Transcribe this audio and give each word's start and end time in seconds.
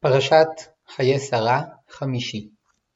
פרשת 0.00 0.48
חיי 0.88 1.18
שרה, 1.18 1.62
חמישי. 1.88 2.48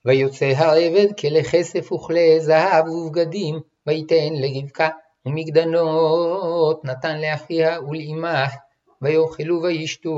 ויוצא 0.05 0.45
העבד 0.45 1.07
כלי 1.21 1.45
כסף 1.45 1.93
וכלי 1.93 2.41
זהב 2.41 2.89
ובגדים, 2.89 3.61
ויתן 3.87 4.33
לרבקה, 4.33 4.89
ומגדנות 5.27 6.85
נתן 6.85 7.21
לאחיה 7.21 7.81
ולאמה, 7.81 8.47
ויאכלו 9.03 9.63
וישתו, 9.63 10.11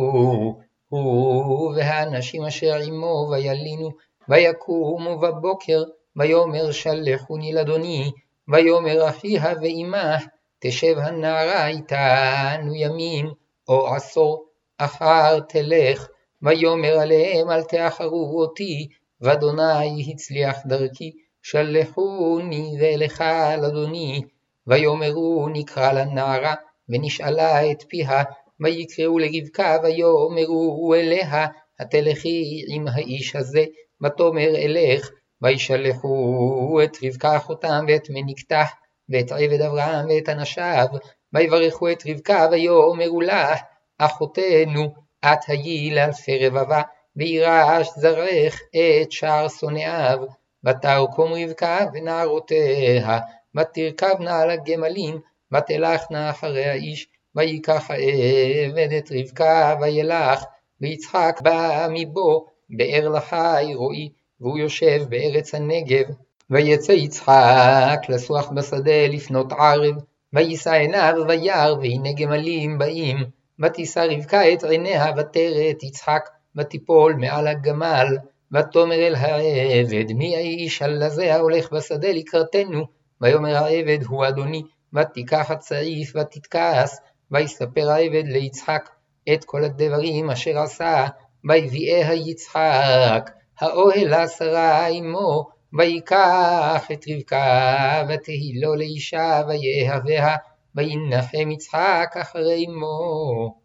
הוא 0.88 1.75
והאנשים 1.77 2.45
אשר 2.45 2.75
עמו 2.75 3.29
וילינו, 3.31 3.91
ויקומו 4.29 5.19
בבוקר, 5.19 5.83
ויאמר 6.17 6.73
שלחוני 6.73 7.53
לאדוני, 7.53 8.13
ויאמר 8.49 9.09
אחיה 9.09 9.55
ואמה, 9.63 10.17
תשב 10.59 10.99
הנערה 10.99 11.67
איתנו 11.67 12.75
ימים, 12.75 13.31
או 13.69 13.95
עשור, 13.95 14.47
אחר 14.79 15.41
תלך, 15.41 16.09
ויאמר 16.43 16.98
עליהם 17.01 17.51
אל 17.51 17.62
תאחרו 17.62 18.41
אותי, 18.41 18.89
ואדוני 19.21 20.13
הצליח 20.13 20.57
דרכי, 20.67 21.13
שלחוני 21.43 22.77
ואלך 22.81 23.21
אל 23.21 23.65
אדוני. 23.65 24.23
ויאמרו 24.67 25.49
נקרא 25.53 25.93
לנערה, 25.93 26.55
ונשאלה 26.89 27.71
את 27.71 27.83
פיה, 27.89 28.23
ויקראו 28.61 29.19
לרבקה, 29.19 29.77
ויאמרו 29.83 30.95
אליה, 30.95 31.47
התלכי 31.80 32.65
עם 32.69 32.89
האיש 32.89 33.37
הזה, 33.37 33.65
ותאמר 34.05 34.57
אלך, 34.57 35.11
וישלחו 35.43 36.80
את 36.85 36.97
רבקה 37.03 37.37
אחותם 37.37 37.85
ואת 37.89 38.11
מניקתה, 38.11 38.65
ואת 39.09 39.33
עבד 39.33 39.61
אברהם 39.61 40.07
ואת 40.09 40.29
אנשיו, 40.29 40.87
ויברכו 41.33 41.91
את 41.91 42.03
רבקה, 42.07 42.49
ויאמרו 42.51 43.21
לה, 43.21 43.55
אחותנו, 43.99 45.05
את 45.33 45.39
היי 45.48 45.91
לאלפי 45.91 46.47
רבבה, 46.47 46.83
וירש 47.16 47.89
זרעך 47.97 48.61
את 48.71 49.12
שער 49.12 49.49
שונאיו, 49.49 50.19
ותרקום 50.65 51.32
רבקה 51.32 51.79
ונערותיה, 51.93 53.19
ותרכבנה 53.57 54.41
על 54.41 54.51
הגמלים, 54.51 55.19
ותלכנה 55.54 56.30
אחרי 56.30 56.65
האיש, 56.65 57.09
ויקח 57.35 57.91
העבד 57.91 58.93
את 58.99 59.13
רבקה 59.15 59.77
וילך, 59.80 60.45
ויצחק 60.80 61.41
בא 61.43 61.87
מבו, 61.91 62.47
באר 62.71 63.09
לחי 63.09 63.73
רועי, 63.74 64.10
והוא 64.41 64.58
יושב 64.58 65.04
בארץ 65.08 65.54
הנגב. 65.54 66.06
ויצא 66.50 66.92
יצחק 66.92 67.98
לסוח 68.08 68.48
בשדה 68.48 69.06
לפנות 69.08 69.52
ערב, 69.52 69.94
ויישא 70.32 70.70
עיניו 70.70 71.14
וירא, 71.28 71.72
והנה 71.72 72.12
גמלים 72.12 72.78
באים, 72.78 73.16
ותישא 73.60 74.06
רבקה 74.10 74.52
את 74.52 74.64
עיניה 74.64 75.12
ותרא 75.16 75.70
את 75.70 75.82
יצחק, 75.82 76.28
ותיפול 76.56 77.14
מעל 77.14 77.46
הגמל, 77.46 78.06
ותאמר 78.52 78.94
אל 78.94 79.14
העבד, 79.14 80.12
מי 80.12 80.36
האיש 80.36 80.82
הלזה 80.82 81.34
ההולך 81.34 81.72
בשדה 81.72 82.12
לקראתנו? 82.12 82.84
ויאמר 83.20 83.56
העבד, 83.56 84.02
הוא 84.02 84.28
אדוני, 84.28 84.62
ותיקח 84.94 85.50
הצעיף 85.50 86.12
ותתכעס, 86.16 87.00
ויספר 87.30 87.90
העבד 87.90 88.24
ליצחק 88.26 88.88
את 89.34 89.44
כל 89.44 89.64
הדברים 89.64 90.30
אשר 90.30 90.58
עשה, 90.58 91.06
ויביאה 91.48 92.14
יצחק, 92.14 93.30
האוהל 93.60 94.14
השרה 94.14 94.86
עמו, 94.86 95.48
ויקח 95.78 96.88
את 96.92 97.04
רבקה, 97.08 98.04
ותהי 98.08 98.52
לו 98.60 98.74
לאישה, 98.74 99.42
ויאהביה, 99.48 100.34
וינחם 100.77 101.50
יצחק 101.50 102.16
אחרי 102.22 102.66
אמו. 102.66 103.60